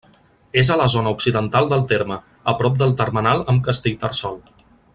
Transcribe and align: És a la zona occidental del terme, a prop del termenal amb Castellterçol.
És 0.61 0.69
a 0.69 0.77
la 0.79 0.87
zona 0.93 1.11
occidental 1.17 1.69
del 1.73 1.85
terme, 1.91 2.17
a 2.53 2.55
prop 2.63 2.79
del 2.85 2.97
termenal 3.03 3.45
amb 3.55 3.65
Castellterçol. 3.69 4.41